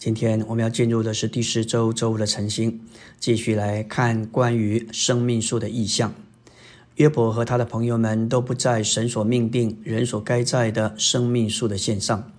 [0.00, 2.80] 今天我们要进入的是第四周周五的晨星，
[3.18, 6.14] 继续来看关于生命树的意象。
[6.94, 12.32] 约伯和他的朋友们都不在神所命定、人所该在的生命树的线上。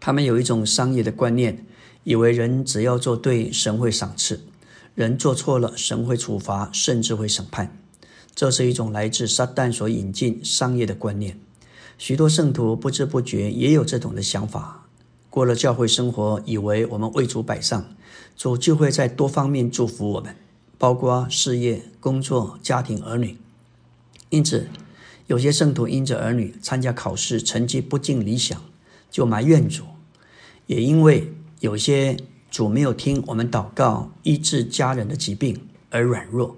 [0.00, 1.66] 他们有一种商业的观念，
[2.04, 4.36] 以为人只要做对，神会赏赐；
[4.94, 7.78] 人做错了，神会处罚，甚至会审判。
[8.34, 11.38] 这是一种来自撒旦所引进商业的观念。
[11.98, 14.85] 许多圣徒不知不觉也有这种的想法。
[15.36, 17.84] 过了教会生活，以为我们为主摆上，
[18.38, 20.34] 主就会在多方面祝福我们，
[20.78, 23.36] 包括事业、工作、家庭、儿女。
[24.30, 24.66] 因此，
[25.26, 28.58] 有些圣徒因着儿女参加考试成绩不尽理想，
[29.10, 29.82] 就埋怨主；
[30.68, 31.30] 也因为
[31.60, 32.16] 有些
[32.50, 36.56] 主没有听我们祷告医治家人的疾病而软弱。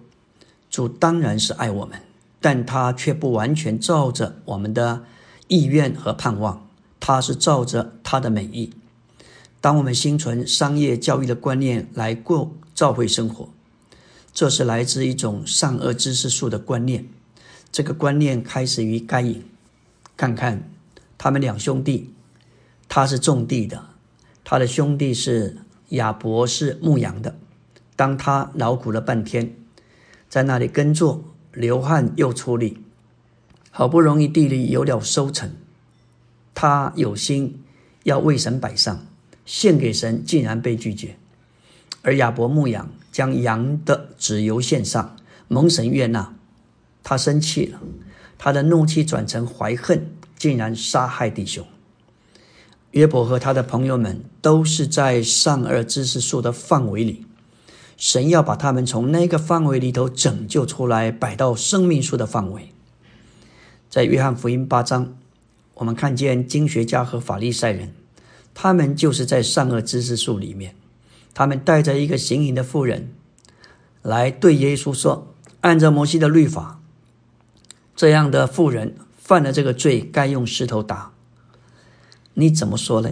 [0.71, 2.01] 主当然是爱我们，
[2.41, 5.03] 但他却不完全照着我们的
[5.49, 6.68] 意愿和盼望。
[7.09, 8.71] 他是照着他的美意。
[9.63, 13.49] 当我们心存商业教育的观念来过教会生活，
[14.35, 17.09] 这是来自一种善恶知识树的观念。
[17.73, 19.43] 这个观念开始于该隐。
[20.19, 20.71] 看看
[21.17, 22.13] 他们两兄弟，
[22.91, 23.87] 他是种地的，
[24.45, 25.57] 他的兄弟是
[25.89, 27.35] 亚伯是牧羊的。
[27.97, 29.57] 当他劳苦了半天，
[30.29, 32.83] 在那里耕作，流汗又出力，
[33.71, 35.51] 好不容易地里有了收成。
[36.61, 37.63] 他有心
[38.03, 39.07] 要为神摆上，
[39.47, 41.15] 献给神，竟然被拒绝。
[42.03, 45.15] 而亚伯牧羊，将羊的脂油献上，
[45.47, 46.35] 蒙神悦纳。
[47.05, 47.79] 他生气了，
[48.37, 51.65] 他的怒气转成怀恨，竟然杀害弟兄。
[52.91, 57.25] 约伯和他的朋友们都是在善恶知识树的范围里，
[57.97, 62.73] 神要把他们从那个范围里头拯救出来，摆到生命树的范围。
[63.89, 65.17] 在约翰福音八章。
[65.79, 67.95] 我们看见经学家和法利赛人，
[68.53, 70.75] 他们就是在善恶知识树里面，
[71.35, 73.15] 他们带着一个行淫的妇人
[74.03, 76.81] 来对耶稣说：“按照摩西的律法，
[77.95, 81.13] 这样的妇人犯了这个罪，该用石头打。
[82.35, 83.11] 你怎么说呢？”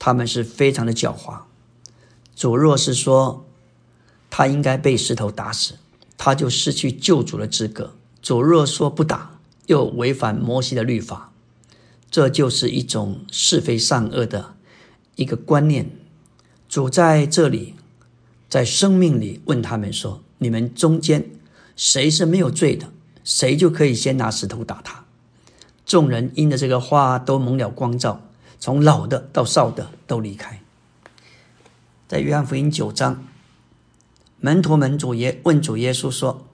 [0.00, 1.40] 他们是非常的狡猾。
[2.36, 3.44] 主若是说
[4.30, 5.74] 他应该被石头打死，
[6.16, 7.86] 他就失去救主的资格；
[8.22, 11.32] 主若说不打，又违反摩西的律法。
[12.10, 14.54] 这就是一种是非善恶的
[15.16, 15.90] 一个观念。
[16.68, 17.74] 主在这里，
[18.48, 21.30] 在生命里问他们说：“你们中间
[21.76, 22.90] 谁是没有罪的，
[23.24, 25.04] 谁就可以先拿石头打他。”
[25.84, 28.22] 众人因着这个话都蒙了光照，
[28.58, 30.60] 从老的到少的都离开。
[32.06, 33.26] 在约翰福音九章，
[34.40, 36.46] 门徒们主耶问主耶稣说：“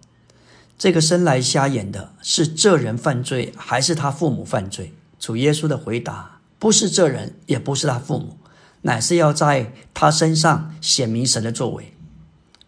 [0.79, 4.93] 这个生来瞎眼的是这人犯罪，还是他父母犯罪？”
[5.25, 8.37] 主耶稣的回答不是这人，也不是他父母，
[8.83, 11.95] 乃是要在他身上显明神的作为。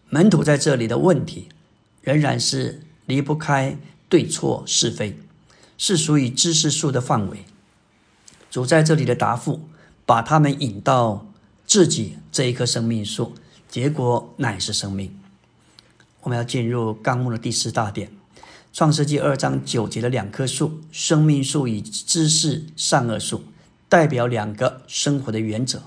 [0.09, 1.51] 门徒在这里的问题，
[2.01, 3.77] 仍然是离不开
[4.09, 5.19] 对错是非，
[5.77, 7.45] 是属于知识树的范围。
[8.51, 9.69] 主在这里的答复，
[10.07, 11.27] 把他们引到
[11.67, 13.35] 自己这一棵生命树，
[13.69, 15.15] 结果乃是生命。
[16.23, 18.11] 我们要进入纲目的第四大点。
[18.77, 23.41] 创世纪二章九节的两棵树，生命树与知识善恶树，
[23.89, 25.81] 代表两个生活的原则。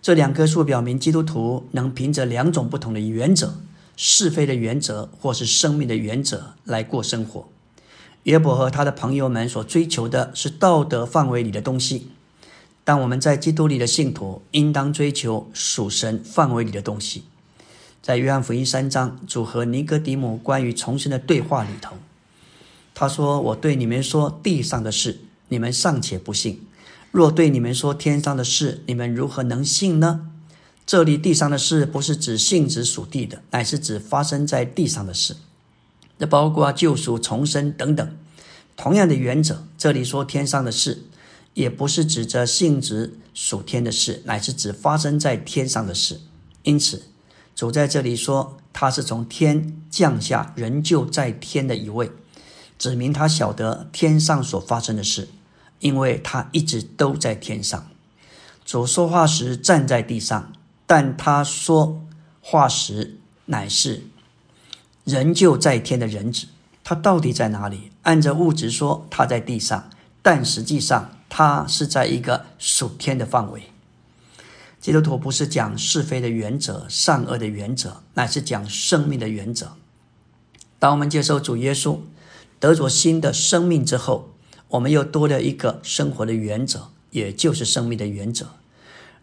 [0.00, 3.56] 这两棵树表明，基督徒能凭着两种不同的原则：
[3.96, 7.48] 是非的原则，或是生命的原则来过生活。
[8.22, 12.06] 约伯和他的朋友们所追求的是道德范围里的东西，
[12.84, 17.24] 但我们在基督里的信徒应当追求属神范围里的东西。
[18.04, 21.96] 在约翰福音三章，主和尼哥底母关于重生的对话里头，
[22.92, 26.56] 他说：“我对你们说地上的事，你们尚且不信；
[27.10, 30.28] 若对你们说天上的事，你们如何能信呢？”
[30.84, 35.36] 这里地上的事不是指性质属地的，乃是指发生在地上的事，
[36.18, 38.16] 这包括救赎、重生等等。
[38.76, 41.04] 同样的原则，这里说天上的事，
[41.54, 46.20] 也不是指着性质属天的事，乃是指发生在天上的事。
[46.64, 47.04] 因此。
[47.54, 52.10] 主在这里说，他是从天降下，仍旧在天的一位，
[52.78, 55.28] 指明他晓得天上所发生的事，
[55.78, 57.86] 因为他一直都在天上。
[58.64, 60.52] 主说话时站在地上，
[60.86, 62.02] 但他说
[62.40, 64.04] 话时乃是
[65.04, 66.46] 仍旧在天的人子。
[66.82, 67.92] 他到底在哪里？
[68.02, 69.88] 按照物质说，他在地上，
[70.20, 73.70] 但实际上他是在一个属天的范围。
[74.84, 79.72] 基督徒不是讲是非的原则、善恶的原则，乃是讲生命的原则。
[80.78, 82.00] 当我们接受主耶稣，
[82.60, 84.34] 得着新的生命之后，
[84.68, 88.48] 我们又多了一个生活的原则，也就是生命的原则。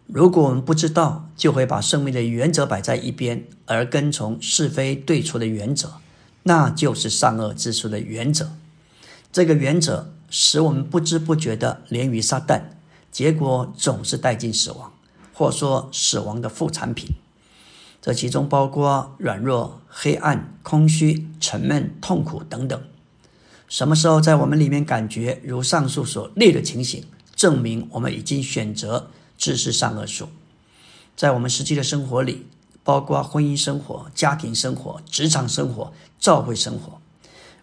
[0.08, 5.92] 如果我们不知道，就会把生命的原则摆在一边，而跟从是非对错的原则，
[6.42, 8.50] 那就是善恶之术的原则。
[9.30, 12.62] 这个原则使我们不知不觉地连于撒旦，
[13.12, 14.92] 结果总是带进死亡，
[15.32, 17.08] 或说死亡的副产品。
[18.00, 22.82] 这其中包括软弱、黑暗、空虚、沉闷、痛苦等等。
[23.68, 29.08] 什么时候在我们里面感觉如上述所列的情形，证明我们已经选择
[29.38, 30.28] 知识善恶术。
[31.14, 32.46] 在我们实际的生活里，
[32.82, 37.00] 包括婚姻生活、家庭生活、职场生活、教会生活，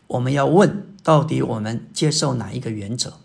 [0.07, 3.15] 我们要问：到底我们接受哪一个原则？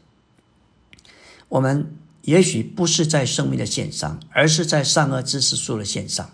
[1.48, 6.30] 我们也许不是在生命的线上，而是在善恶知识树的线上。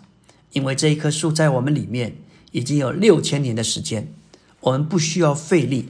[0.53, 2.17] 因为这一棵树在我们里面
[2.51, 4.13] 已经有六千年的时间，
[4.61, 5.89] 我们不需要费力，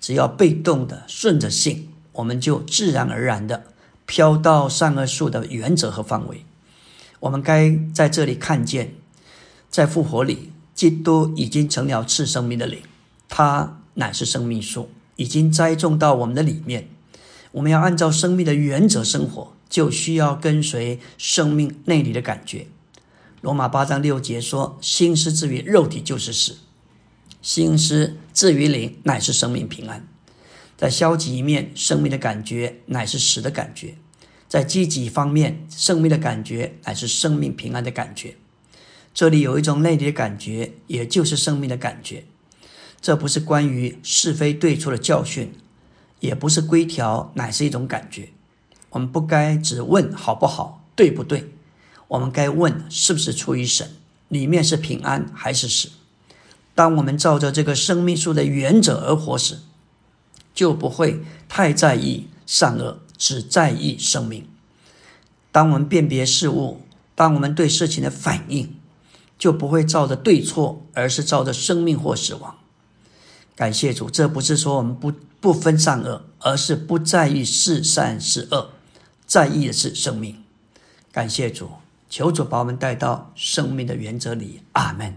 [0.00, 3.64] 只要被动的顺着性，我们就自然而然的
[4.06, 6.44] 飘到善恶树的原则和范围。
[7.20, 8.94] 我们该在这里看见，
[9.70, 12.80] 在复活里，基督已经成了赐生命的灵，
[13.28, 16.88] 他乃是生命树，已经栽种到我们的里面。
[17.52, 22.66] 我们要按照生命的原则生活，就需要跟随生命内里的感觉。
[23.40, 26.56] 罗马八章六节说：“心思至于肉体就是死，
[27.40, 30.06] 心思至于灵乃是生命平安。”
[30.78, 33.94] 在消极一面，生命的感觉乃是死的感觉；
[34.48, 38.36] 在积极方面，生命的感觉乃是生命平安的感觉。
[39.14, 42.24] 这里有一种内里的感觉，也就是生命的感觉。
[43.00, 45.52] 这不是关于是非对错的教训，
[46.22, 48.28] 也不是规条，乃是一种感觉。
[48.90, 51.52] 我们不该只问好不好，对不对。
[52.06, 53.90] 我们该问是不是出于神？
[54.28, 55.90] 里面是平安还是死？
[56.76, 59.58] 当我们照着这个生命树的原则而活时，
[60.54, 64.46] 就不会太在意善恶，只在意生命。
[65.50, 66.82] 当我们辨别事物，
[67.16, 68.76] 当我们对事情的反应，
[69.36, 72.56] 就不会照着对错，而是照着生命或死亡。
[73.62, 78.70] 感谢主，这不是说我们不不分善恶，而是不在意是善是恶，
[79.24, 80.42] 在意的是生命。
[81.12, 81.70] 感谢主。
[82.10, 85.14] 求主把我们带到生命的原则里，阿门。